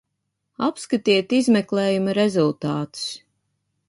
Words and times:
Apskatiet 0.67 1.35
izmeklējuma 1.39 2.15
rezultātus! 2.21 3.05